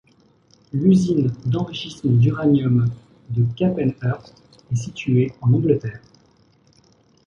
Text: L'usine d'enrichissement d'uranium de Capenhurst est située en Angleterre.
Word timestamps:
L'usine 0.73 1.31
d'enrichissement 1.45 2.13
d'uranium 2.13 2.87
de 3.29 3.45
Capenhurst 3.55 4.33
est 4.71 4.75
située 4.75 5.31
en 5.41 5.53
Angleterre. 5.53 6.01